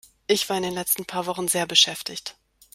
Ich 0.25 0.49
war 0.49 0.57
in 0.57 0.63
den 0.63 0.73
letzten 0.73 1.05
paar 1.05 1.27
Wochen 1.27 1.47
sehr 1.47 1.67
beschäftigt. 1.67 2.35